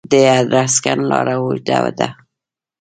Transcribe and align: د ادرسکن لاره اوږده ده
د 0.09 0.11
ادرسکن 0.39 0.99
لاره 1.11 1.35
اوږده 1.41 1.79
ده 1.97 2.07